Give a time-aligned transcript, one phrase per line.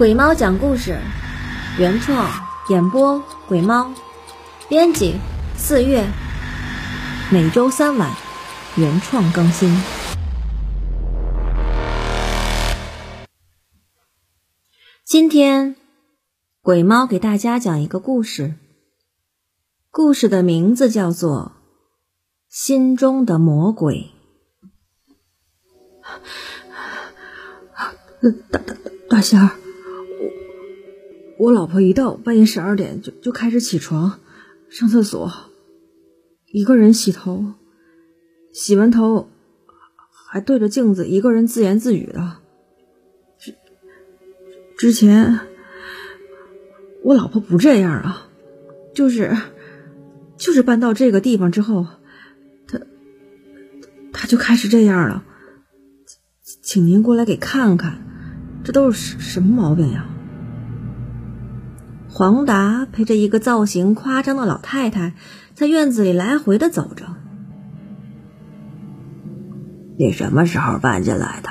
[0.00, 0.98] 鬼猫讲故事，
[1.78, 2.26] 原创
[2.70, 3.92] 演播鬼猫，
[4.66, 5.16] 编辑
[5.58, 6.08] 四月，
[7.30, 8.10] 每周三晚
[8.78, 9.70] 原创更新。
[15.04, 15.76] 今天
[16.62, 18.54] 鬼猫给大家讲一个故事，
[19.90, 21.52] 故事的名字叫做
[22.48, 24.10] 《心中的魔鬼》。
[28.50, 28.74] 大大
[29.10, 29.59] 大仙儿，
[31.40, 34.20] 我老婆一到半夜十二点就就开始起床
[34.68, 35.32] 上厕所，
[36.52, 37.54] 一个人洗头，
[38.52, 39.30] 洗完头
[40.28, 42.36] 还对着镜子一个人自言自语的。
[43.38, 43.54] 之
[44.76, 45.40] 之前
[47.02, 48.28] 我老婆不这样啊，
[48.92, 49.34] 就是
[50.36, 51.86] 就是搬到这个地方之后，
[52.66, 52.78] 她
[54.12, 55.24] 她就开始这样了。
[56.42, 58.06] 请您过来给看看。
[58.62, 60.06] 这都是什什么毛病呀？
[62.20, 65.14] 黄达陪着一个造型夸张的老太太
[65.54, 67.06] 在院子里来回的走着。
[69.96, 71.48] 你什么时候搬进来的？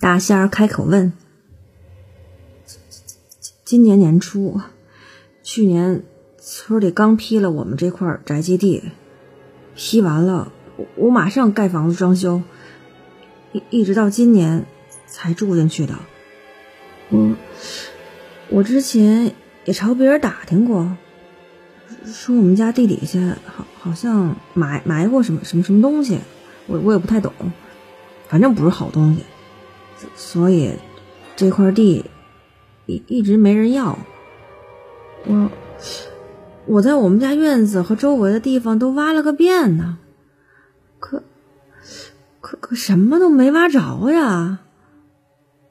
[0.00, 1.12] 大仙儿开口问。
[3.62, 4.62] 今年年初，
[5.42, 6.02] 去年
[6.38, 8.84] 村里刚批了我们这块宅基地，
[9.74, 10.50] 批完了，
[10.96, 12.40] 我马上盖房子装修，
[13.52, 14.64] 一一直到今年。
[15.06, 15.94] 才住进去的，
[17.10, 17.36] 我
[18.52, 19.32] 我之前
[19.64, 20.94] 也朝别人打听过，
[22.04, 26.18] 说我们家地底下好好像埋埋过什么什么什么东西，
[26.66, 27.32] 我我也不太懂，
[28.28, 29.24] 反正不是好东西，
[30.14, 30.74] 所以
[31.34, 32.04] 这块地
[32.84, 33.98] 一一直没人要。
[35.24, 35.50] 我
[36.66, 39.96] 我在我们家院子和周围的地方都挖了个遍呢，
[40.98, 41.22] 可
[42.42, 44.58] 可可什么都没挖着呀。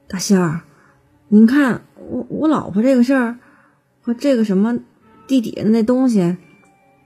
[0.08, 0.62] 大仙儿，
[1.28, 3.38] 您看我我老婆这个事儿
[4.02, 4.78] 和这个什么
[5.26, 6.36] 地底下的那东西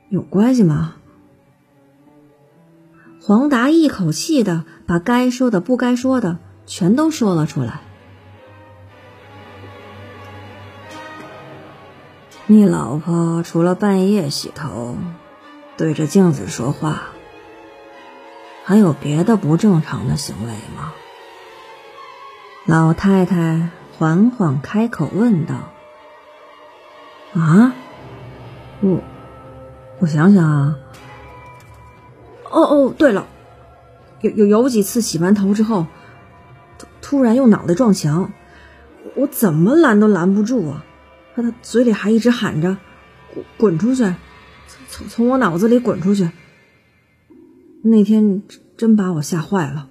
[0.09, 0.97] 有关系吗？
[3.23, 7.81] 黄达一口气的把该说的不该说的全都说了出来。
[12.47, 14.97] 你老婆除了半夜洗头、
[15.77, 17.03] 对着镜子说话，
[18.65, 20.93] 还有别的不正常的行为吗？
[22.65, 25.73] 老太太缓缓开口问道
[27.33, 27.73] ：“啊，
[28.81, 29.01] 我
[30.01, 30.79] 我想想啊，
[32.51, 33.27] 哦哦，对了，
[34.21, 35.87] 有有有几次洗完头之后，
[36.79, 38.31] 突突然用脑袋撞墙，
[39.15, 40.85] 我怎么拦都拦不住啊！
[41.35, 42.77] 他他嘴里还一直喊着
[43.33, 44.05] ‘滚滚出去’，
[44.89, 46.31] 从从我脑子里滚出去。
[47.83, 48.43] 那天
[48.77, 49.89] 真把我吓坏了。”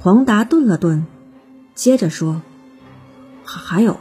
[0.00, 1.06] 黄达顿了顿，
[1.74, 2.40] 接着说
[3.44, 3.98] ：“还还有，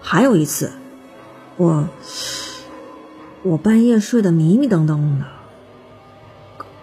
[0.00, 0.70] 还有一次，
[1.56, 1.88] 我
[3.42, 5.26] 我半夜睡得迷迷瞪瞪的，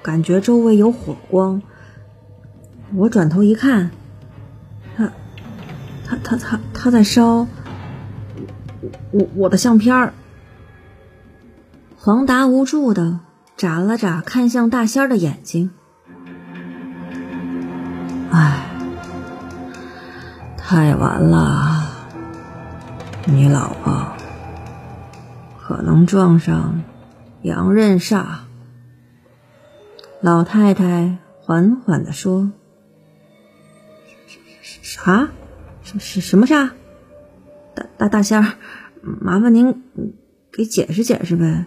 [0.01, 1.61] 感觉周围有火光。
[2.95, 3.91] 我转头一看，
[4.97, 5.11] 他
[6.05, 7.47] 他他他他在烧
[9.11, 10.13] 我我的相片儿。”
[11.99, 13.19] 黄达无助的
[13.57, 15.71] 眨了眨看向大仙儿的眼睛。
[18.31, 18.66] 唉，
[20.69, 21.87] 太晚了，
[23.23, 24.05] 你老婆
[25.57, 26.83] 可能撞上
[27.41, 28.25] 阳刃煞。
[30.19, 32.51] 老太太缓缓的说
[34.61, 35.29] ：“啥？
[35.83, 36.71] 什什什么煞？
[37.73, 38.55] 大大大仙儿，
[39.01, 39.85] 麻烦您
[40.51, 41.65] 给解释解释呗。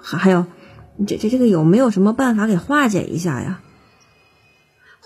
[0.00, 0.46] 还还有，
[1.04, 3.60] 这这这个有没有什么办法给化解一下呀？”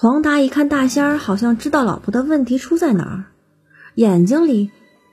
[0.01, 3.25] 黄达一看大仙儿，好像知道老婆的问题出在哪儿，
[3.97, 4.71] 眼睛里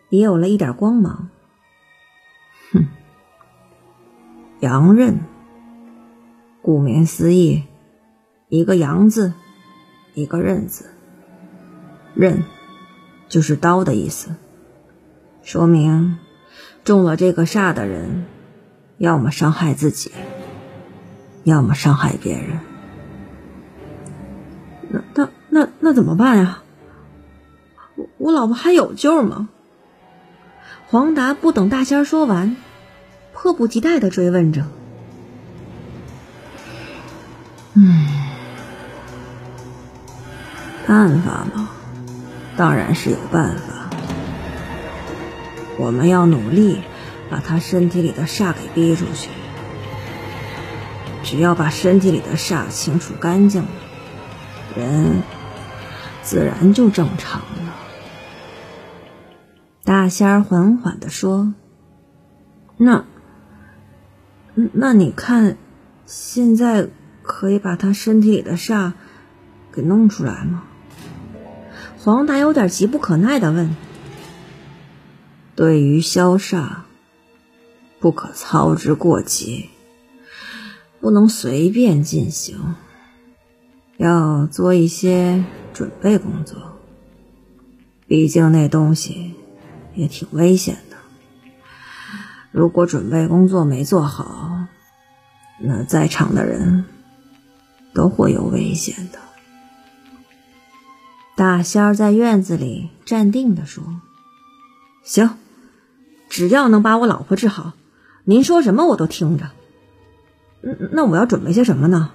[0.09, 1.29] 也有了一点光芒。
[2.72, 2.85] 哼，
[4.59, 5.22] 阳刃，
[6.62, 7.63] 顾名思义，
[8.47, 9.34] 一个阳字，
[10.13, 10.85] 一个刃字，
[12.14, 12.43] 刃
[13.28, 14.35] 就是刀的意思，
[15.41, 16.20] 说明
[16.84, 18.28] 中了这个煞的人，
[18.99, 20.11] 要么伤害自己，
[21.43, 22.59] 要么伤害别人。
[25.13, 26.61] 那那那怎么办呀？
[27.95, 29.49] 我我老婆还有救吗？
[30.87, 32.55] 黄达不等大仙说完，
[33.33, 34.65] 迫不及待的追问着。
[37.73, 38.07] 嗯，
[40.87, 41.69] 办法嘛，
[42.55, 43.89] 当然是有办法。
[45.77, 46.81] 我们要努力
[47.29, 49.29] 把他身体里的煞给逼出去。
[51.23, 53.69] 只要把身体里的煞清除干净了。
[54.75, 55.23] 人
[56.22, 57.75] 自然就正常了。
[59.83, 61.53] 大仙儿缓缓地说
[62.77, 63.05] ：“那，
[64.73, 65.57] 那你看，
[66.05, 66.89] 现在
[67.22, 68.93] 可以把他身体里的煞
[69.72, 70.63] 给弄出来吗？”
[71.99, 73.75] 黄达有点急不可耐的问
[75.55, 76.81] ：“对于消煞，
[77.99, 79.69] 不可操之过急，
[80.99, 82.75] 不能随便进行，
[83.97, 85.43] 要做一些
[85.73, 86.77] 准备工作。
[88.07, 89.33] 毕竟那东西
[89.95, 90.97] 也挺危险的，
[92.51, 94.65] 如果准备工作没做好，
[95.59, 96.85] 那在场的人
[97.93, 99.19] 都会有危险的。”
[101.35, 103.83] 大仙儿在院子里站定地说
[105.03, 105.31] ：“行，
[106.29, 107.73] 只要能把我老婆治好，
[108.23, 109.49] 您说什么我都听着。
[110.91, 112.11] 那我要准备些什么呢？”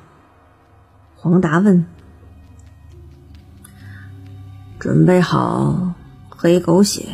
[1.22, 1.84] 黄达问。
[4.80, 5.94] “准备好
[6.30, 7.08] 黑狗血，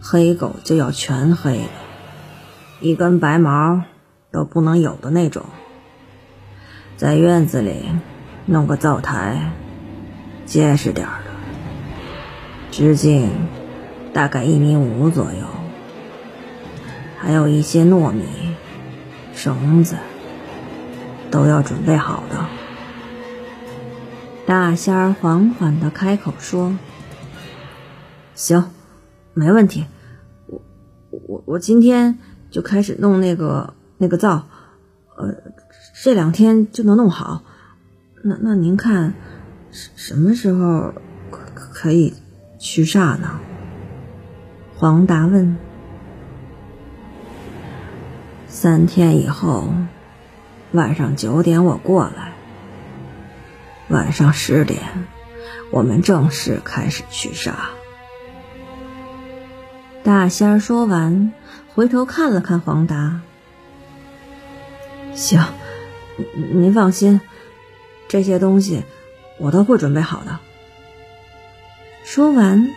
[0.00, 1.68] 黑狗就要全黑了，
[2.80, 3.82] 一根白毛
[4.30, 5.44] 都不能有的那种。
[6.96, 7.84] 在院子里
[8.46, 9.52] 弄个灶台。”
[10.46, 11.32] 结实点的，
[12.70, 13.28] 直径
[14.12, 15.44] 大概一米五左右，
[17.18, 18.22] 还有一些糯米、
[19.34, 19.96] 绳子，
[21.30, 22.46] 都要准备好的。
[24.46, 26.76] 大仙儿缓缓的开口说
[28.34, 28.70] ：“行，
[29.34, 29.86] 没问题。
[30.46, 30.62] 我
[31.26, 32.18] 我我今天
[32.50, 34.46] 就开始弄那个那个灶，
[35.16, 35.34] 呃，
[36.02, 37.42] 这两天就能弄好。
[38.22, 39.14] 那那您看。”
[39.72, 40.94] 什什么时候
[41.30, 41.40] 可
[41.70, 42.14] 可以
[42.58, 43.38] 驱煞呢？
[44.74, 45.54] 黄达问。
[48.46, 49.68] 三天以后，
[50.72, 52.32] 晚上九点我过来。
[53.88, 54.82] 晚上十点，
[55.70, 57.70] 我们正式开始驱杀。
[60.02, 61.32] 大仙儿说完，
[61.74, 63.20] 回头看了看黄达。
[65.14, 65.44] 行，
[66.52, 67.20] 您放心，
[68.08, 68.84] 这些东西。
[69.38, 70.38] 我都会准备好的。
[72.04, 72.70] 说完，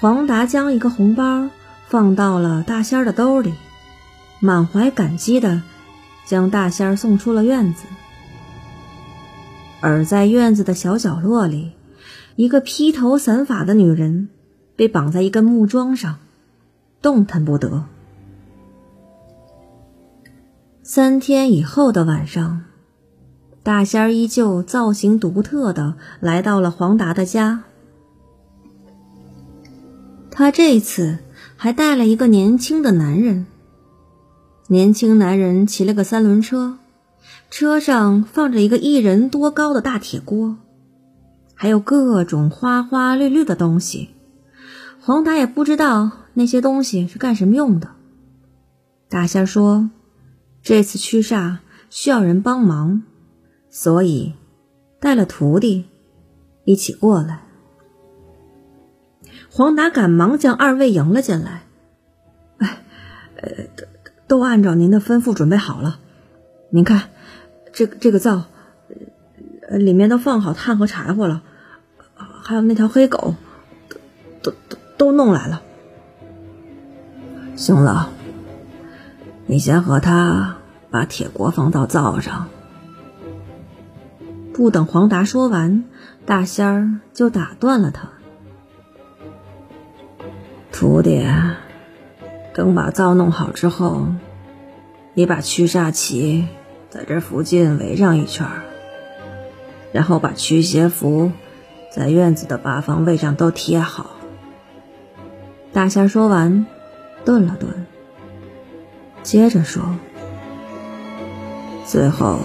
[0.00, 1.50] 黄达将一个红包
[1.86, 3.52] 放到了大仙儿的兜里，
[4.40, 5.62] 满怀感激的
[6.24, 7.84] 将大仙儿送出了院子。
[9.80, 11.72] 而在院子的小角落里，
[12.36, 14.28] 一个披头散发的女人
[14.76, 16.18] 被绑在一根木桩上，
[17.00, 17.84] 动弹不得。
[20.82, 22.64] 三天以后的晚上。
[23.64, 27.62] 大仙儿依旧造型独特的来到了黄达的家，
[30.32, 31.18] 他这次
[31.56, 33.46] 还带了一个年轻的男人。
[34.72, 36.78] 年轻男人骑了个三轮车，
[37.50, 40.56] 车上放着一个一人多高的大铁锅，
[41.52, 44.08] 还有各种花花绿绿的东西。
[44.98, 47.90] 黄达也不知道那些东西是干什么用的。
[49.10, 49.90] 大仙说
[50.64, 51.58] ：“这次驱煞
[51.90, 53.02] 需要人帮忙。”
[53.68, 54.32] 所以，
[54.98, 55.84] 带了徒弟
[56.64, 57.42] 一起过来。
[59.50, 61.64] 黄达赶忙将二位迎了进来。
[62.56, 62.82] 哎，
[63.36, 63.50] 呃，
[64.32, 65.98] 都按照您的吩咐准备好了。
[66.70, 67.10] 您看，
[67.74, 68.44] 这个这个灶，
[69.68, 71.42] 里面都放好炭和柴火了，
[72.42, 73.34] 还有那条黑狗，
[73.90, 75.60] 都都都都弄来了。
[77.56, 78.08] 行了，
[79.44, 80.56] 你先和他
[80.90, 82.48] 把铁锅放到灶上。
[84.54, 85.84] 不等黄达说完，
[86.24, 88.08] 大仙儿就打断了他
[90.72, 91.22] ：“徒弟，
[92.54, 94.06] 等把灶弄好之后，
[95.14, 96.46] 你把驱煞旗
[96.90, 98.46] 在这附近围上一圈，
[99.92, 101.32] 然后把驱邪符
[101.90, 104.10] 在院子的八方位上都贴好。”
[105.72, 106.66] 大仙说完，
[107.24, 107.86] 顿了顿，
[109.22, 109.82] 接着说
[111.86, 112.38] ：“最后。”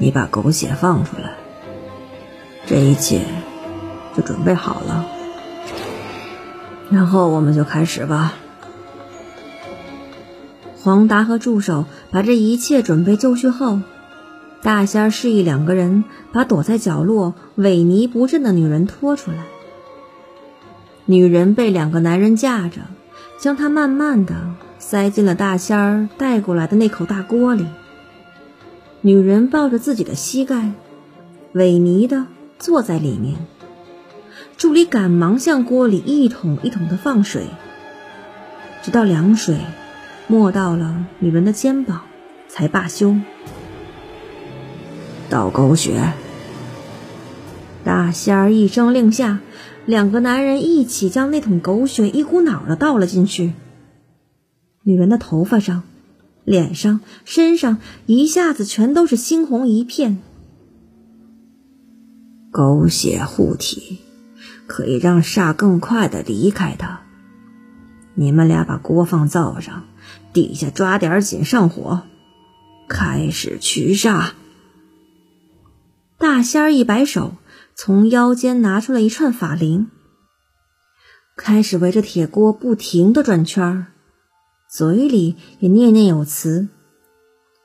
[0.00, 1.32] 你把狗血放出来，
[2.66, 3.22] 这一切
[4.16, 5.04] 就准备好了，
[6.88, 8.34] 然后我们就开始吧。
[10.88, 13.80] 黄达和助手把这一切准备就绪后，
[14.62, 16.02] 大仙儿示意两个人
[16.32, 19.44] 把躲在角落萎靡不振的女人拖出来。
[21.04, 22.80] 女人被两个男人架着，
[23.38, 24.34] 将她慢慢的
[24.78, 27.66] 塞进了大仙儿带过来的那口大锅里。
[29.02, 30.72] 女人抱着自己的膝盖，
[31.52, 32.24] 萎靡的
[32.58, 33.34] 坐在里面。
[34.56, 37.42] 助理赶忙向锅里一桶一桶的放水，
[38.82, 39.58] 直到凉水
[40.28, 42.02] 没到了女人的肩膀，
[42.48, 43.16] 才罢休。
[45.28, 46.12] 倒狗血。
[47.82, 49.40] 大仙儿一声令下，
[49.86, 53.54] 两个男人一起将那桶狗血一股脑的倒了进去。
[54.82, 55.82] 女人的头发上、
[56.44, 60.18] 脸上、身上一下子全都是猩红一片。
[62.50, 64.00] 狗血护体，
[64.66, 67.00] 可以让煞更快的离开他。
[68.14, 69.84] 你们俩把锅放灶上，
[70.32, 72.02] 底下抓点紧，上火，
[72.88, 74.30] 开始驱煞。
[76.18, 77.34] 大仙儿一摆手，
[77.74, 79.88] 从腰间拿出了一串法铃，
[81.36, 83.86] 开始围着铁锅不停的转圈儿，
[84.68, 86.68] 嘴里也念念有词，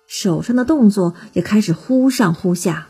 [0.07, 2.87] 手上的动作也开始忽上忽下。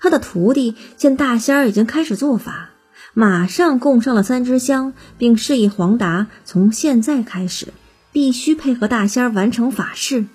[0.00, 2.70] 他的徒弟见大仙儿已经开始做法，
[3.14, 7.72] 马上供上了三支香，并示意黄达从现在开始
[8.12, 10.26] 必须配合大仙儿完成法事，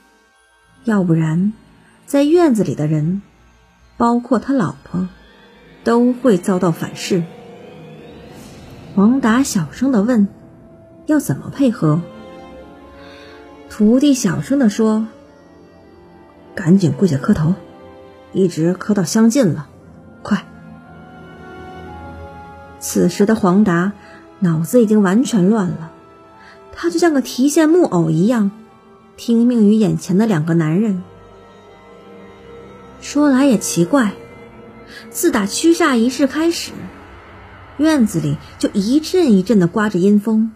[0.84, 1.54] 要不然
[2.06, 3.22] 在院子里的人。
[3.96, 5.08] 包括他老婆，
[5.84, 7.24] 都会遭到反噬。
[8.96, 10.28] 黄达小声的问
[11.06, 12.02] ：“要怎么配合？”
[13.70, 15.08] 徒弟小声的说
[16.56, 17.54] ：“赶紧跪下磕头，
[18.34, 19.70] 一直磕到相尽了，
[20.24, 20.44] 快！”
[22.82, 23.94] 此时的黄达
[24.40, 25.92] 脑子已经完全乱了，
[26.76, 28.52] 他就像个提线木偶一样，
[29.16, 31.04] 听命于眼前的两个男人。
[33.02, 34.14] 说来也奇怪，
[35.10, 36.72] 自打驱煞仪式开始，
[37.78, 40.52] 院子里就一阵一阵的刮着阴风。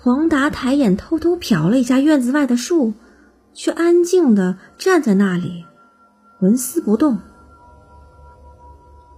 [0.00, 2.94] 黄达抬眼偷偷瞟了一下院子外的树，
[3.52, 5.64] 却安静的站在那里，
[6.40, 7.18] 纹丝不动。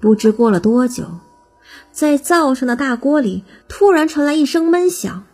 [0.01, 1.05] 不知过了多久，
[1.93, 5.25] 在灶上的大锅里突然传来一声闷响，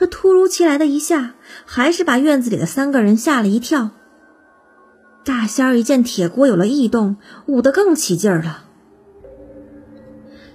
[0.00, 1.34] 这突如其来的一下，
[1.66, 3.90] 还是把院子里的三个人吓了一跳。
[5.26, 8.64] 大仙儿一见铁锅有了异动，舞得更起劲儿了，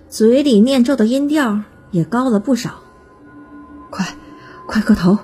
[0.09, 1.61] 嘴里念咒的音调
[1.91, 2.81] 也高了不少。
[3.91, 4.17] 快，
[4.65, 5.19] 快磕头！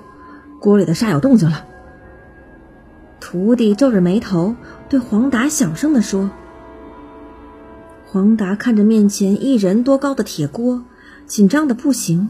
[0.59, 1.65] 锅里的煞有动静了。
[3.19, 4.55] 徒弟皱着眉头
[4.87, 6.29] 对黄达小声的说。
[8.05, 10.83] 黄达看着面前一人多高的铁锅，
[11.25, 12.29] 紧张的不行。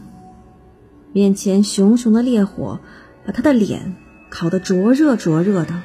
[1.12, 2.80] 面前熊熊的烈火
[3.24, 3.96] 把他的脸
[4.30, 5.82] 烤得灼热灼热的。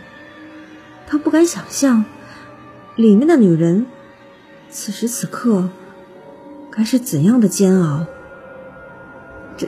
[1.06, 2.06] 他不敢想象，
[2.96, 3.86] 里面的女人
[4.70, 5.70] 此时此刻
[6.72, 8.06] 该是怎样的煎熬。
[9.56, 9.68] 这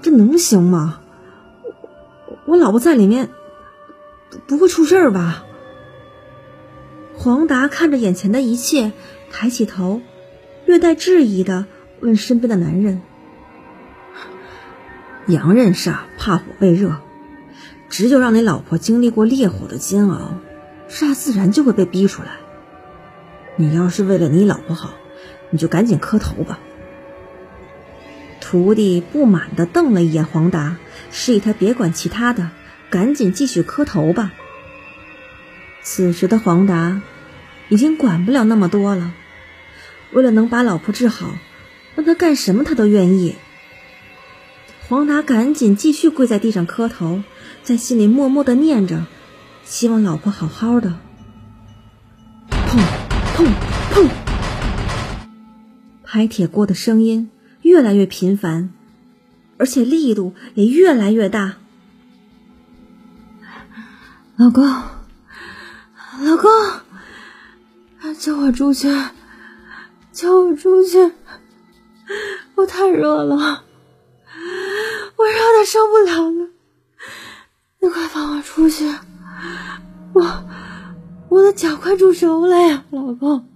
[0.00, 1.00] 这能行吗？
[2.26, 3.28] 我我老婆在里面，
[4.46, 5.44] 不会出事儿吧？
[7.16, 8.92] 黄达看着眼前的一切，
[9.32, 10.00] 抬起头，
[10.64, 11.66] 略带质疑的
[12.00, 13.02] 问身边的男人
[15.28, 17.00] ：“阳刃煞怕火被热。”
[17.88, 20.34] 只有让你老婆经历过烈火的煎熬，
[20.90, 22.32] 煞自然就会被逼出来。
[23.56, 24.92] 你要是为了你老婆好，
[25.50, 26.58] 你就赶紧磕头吧。
[28.42, 30.76] 徒弟不满的瞪了一眼黄达，
[31.10, 32.50] 示意他别管其他的，
[32.90, 34.32] 赶紧继续磕头吧。
[35.82, 37.00] 此时的黄达
[37.70, 39.12] 已经管不了那么多了，
[40.12, 41.30] 为了能把老婆治好，
[41.96, 43.36] 让他干什么他都愿意。
[44.88, 47.22] 黄达赶紧继续跪在地上磕头。
[47.62, 49.04] 在心里默默的念着，
[49.62, 50.98] 希望老婆好好的。
[52.48, 52.80] 砰
[53.36, 53.46] 砰
[53.92, 54.08] 砰！
[56.02, 57.30] 拍铁锅的声音
[57.60, 58.70] 越来越频繁，
[59.58, 61.56] 而且力度也越来越大。
[64.36, 66.50] 老公，老公，
[68.18, 68.88] 叫我出去，
[70.12, 71.12] 叫我出去！
[72.54, 73.64] 我太热了，
[75.18, 76.48] 我热的受不了了。
[77.80, 78.88] 你快放我出去！
[80.14, 80.44] 我
[81.28, 83.46] 我的脚快煮熟了呀，老公，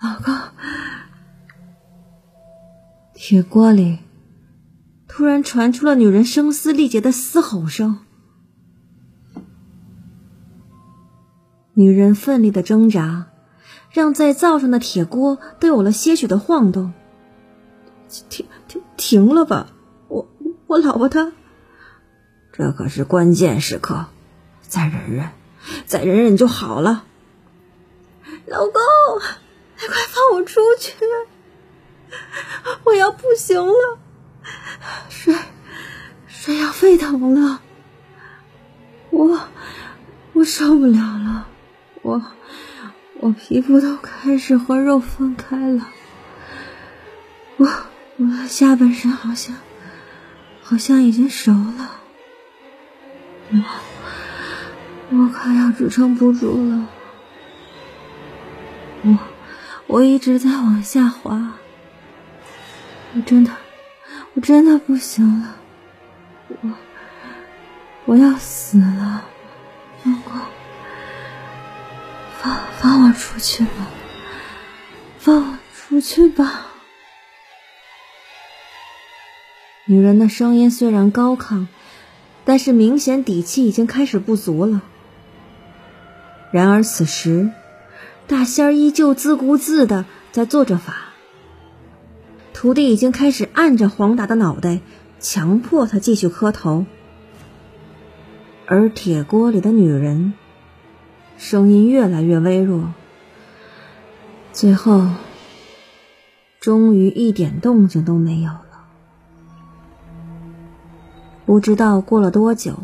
[0.00, 0.34] 老公。
[3.14, 3.98] 铁锅里
[5.08, 8.00] 突然传出了女人声嘶力竭的嘶吼声，
[11.72, 13.26] 女人奋力的挣扎，
[13.90, 16.92] 让在灶上的铁锅都有了些许的晃动。
[18.28, 19.73] 停停停了吧，
[20.74, 21.30] 我老婆她。
[22.52, 24.06] 这可是关键时刻，
[24.60, 25.30] 再忍忍，
[25.86, 27.04] 再忍忍就好了。
[28.46, 28.72] 老公，
[29.80, 30.92] 你快放我出去！
[32.82, 33.98] 我要不行了，
[35.08, 35.36] 水
[36.26, 37.60] 水要沸腾了，
[39.10, 39.40] 我
[40.32, 41.46] 我受不了了，
[42.02, 42.20] 我
[43.20, 45.88] 我皮肤都开始和肉分开了，
[47.58, 47.66] 我
[48.16, 49.56] 我下半身好像
[50.74, 52.00] 好像已经熟了。
[53.52, 53.58] 我
[55.10, 56.88] 我快要支撑不住了，
[59.04, 59.18] 我
[59.86, 61.52] 我一直在往下滑，
[63.14, 63.52] 我真的
[64.34, 65.54] 我真的不行了，
[66.48, 66.72] 我
[68.06, 69.24] 我要死了！
[70.02, 70.32] 放过，
[72.40, 73.86] 放放我出去吧，
[75.20, 76.66] 放我出去吧！
[79.86, 81.66] 女人的声音虽然高亢，
[82.44, 84.80] 但是明显底气已经开始不足了。
[86.50, 87.50] 然而此时，
[88.26, 91.10] 大仙儿依旧自顾自的在做着法。
[92.54, 94.80] 徒弟已经开始按着黄达的脑袋，
[95.20, 96.86] 强迫他继续磕头。
[98.66, 100.32] 而铁锅里的女人，
[101.36, 102.94] 声音越来越微弱，
[104.50, 105.10] 最后，
[106.58, 108.73] 终于一点动静都没有了。
[111.46, 112.74] 不知道过了多久，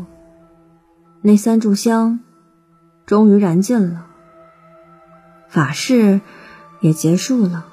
[1.21, 2.19] 那三炷香
[3.05, 4.05] 终于燃尽了，
[5.49, 6.21] 法事
[6.79, 7.65] 也结束了。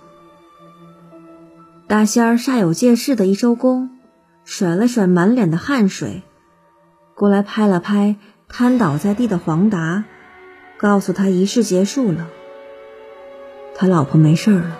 [1.87, 3.91] 大仙儿煞有介事的一收工，
[4.45, 6.23] 甩了甩满脸的汗水，
[7.15, 8.17] 过来拍了拍
[8.49, 10.05] 瘫倒在地的黄达，
[10.79, 12.27] 告诉他仪式结束了，
[13.75, 14.79] 他老婆没事了，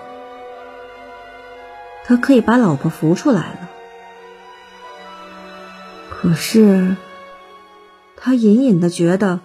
[2.05, 3.69] 他可以把老婆扶出来了。
[6.11, 6.97] 可是，
[8.17, 9.41] 他隐隐的觉得，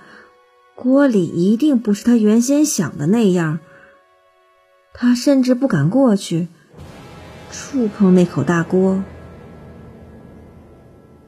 [0.75, 3.60] 锅里一定不是他原先想的那样。
[4.93, 6.48] 他甚至不敢过去
[7.51, 9.03] 触碰那口大锅。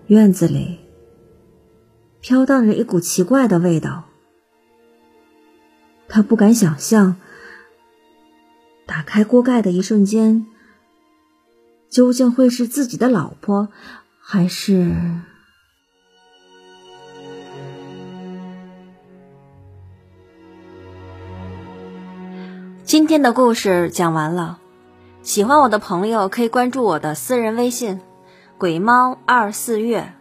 [0.08, 0.80] 院子里
[2.22, 4.06] 飘荡着一股奇怪的味道。
[6.08, 7.18] 他不敢想象，
[8.86, 10.46] 打开锅盖的一瞬间，
[11.90, 13.70] 究竟会是自己的老婆，
[14.28, 14.92] 还是？
[22.84, 24.58] 今天的故事讲完了，
[25.22, 28.02] 喜欢我的朋友可以关注我的私人微信
[28.58, 30.16] “鬼猫二四月”，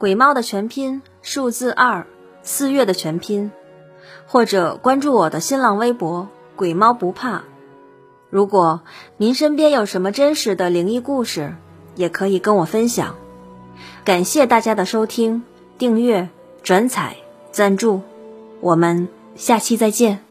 [0.00, 2.06] 鬼猫的全拼数字二
[2.42, 3.52] 四月的全拼，
[4.26, 7.44] 或者关注我的新浪微博“鬼猫不怕”。
[8.30, 8.80] 如果
[9.18, 11.54] 您身边有什么真实的灵异故事，
[11.94, 13.16] 也可以跟我分享。
[14.04, 15.42] 感谢大家的收听、
[15.78, 16.28] 订阅、
[16.62, 17.16] 转采、
[17.50, 18.02] 赞助，
[18.60, 20.22] 我们下期再见。